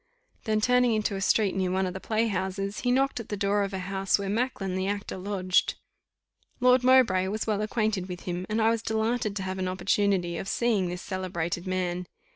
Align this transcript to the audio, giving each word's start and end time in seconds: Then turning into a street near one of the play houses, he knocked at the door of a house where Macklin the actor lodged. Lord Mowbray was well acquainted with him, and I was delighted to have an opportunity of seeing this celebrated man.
Then 0.45 0.61
turning 0.61 0.95
into 0.95 1.15
a 1.15 1.21
street 1.21 1.53
near 1.55 1.69
one 1.69 1.85
of 1.85 1.93
the 1.93 1.99
play 1.99 2.25
houses, 2.25 2.79
he 2.79 2.89
knocked 2.91 3.19
at 3.19 3.29
the 3.29 3.37
door 3.37 3.61
of 3.61 3.71
a 3.71 3.77
house 3.77 4.17
where 4.17 4.29
Macklin 4.29 4.73
the 4.75 4.87
actor 4.87 5.15
lodged. 5.15 5.75
Lord 6.59 6.83
Mowbray 6.83 7.27
was 7.27 7.45
well 7.45 7.61
acquainted 7.61 8.09
with 8.09 8.21
him, 8.21 8.47
and 8.49 8.59
I 8.59 8.71
was 8.71 8.81
delighted 8.81 9.35
to 9.35 9.43
have 9.43 9.59
an 9.59 9.67
opportunity 9.67 10.37
of 10.39 10.47
seeing 10.47 10.87
this 10.89 11.03
celebrated 11.03 11.67
man. 11.67 12.07